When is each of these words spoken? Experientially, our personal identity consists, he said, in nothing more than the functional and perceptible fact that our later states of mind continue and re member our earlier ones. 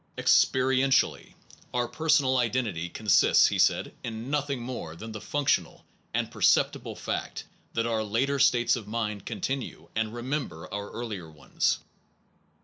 Experientially, 0.17 1.35
our 1.75 1.87
personal 1.87 2.37
identity 2.39 2.89
consists, 2.89 3.45
he 3.49 3.59
said, 3.59 3.93
in 4.03 4.31
nothing 4.31 4.59
more 4.59 4.95
than 4.95 5.11
the 5.11 5.21
functional 5.21 5.85
and 6.11 6.31
perceptible 6.31 6.95
fact 6.95 7.43
that 7.73 7.85
our 7.85 8.03
later 8.03 8.39
states 8.39 8.75
of 8.75 8.87
mind 8.87 9.27
continue 9.27 9.89
and 9.95 10.11
re 10.11 10.23
member 10.23 10.67
our 10.73 10.89
earlier 10.89 11.29
ones. 11.29 11.81